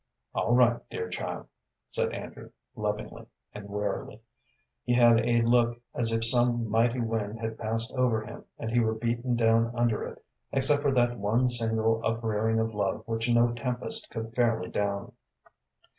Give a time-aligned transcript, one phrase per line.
[0.33, 1.45] "All right, dear child,"
[1.91, 4.19] said Andrew, lovingly and wearily.
[4.83, 8.79] He had a look as if some mighty wind had passed over him and he
[8.79, 13.53] were beaten down under it, except for that one single uprearing of love which no
[13.53, 15.11] tempest could fairly down.